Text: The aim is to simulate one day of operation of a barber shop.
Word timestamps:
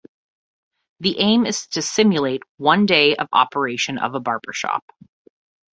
The 1.01 1.19
aim 1.19 1.45
is 1.45 1.67
to 1.73 1.83
simulate 1.83 2.41
one 2.57 2.87
day 2.87 3.15
of 3.15 3.27
operation 3.31 3.99
of 3.99 4.15
a 4.15 4.19
barber 4.19 4.51
shop. 4.51 4.83